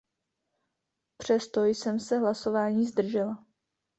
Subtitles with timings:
[1.17, 3.45] Přesto jsem se hlasování zdržela.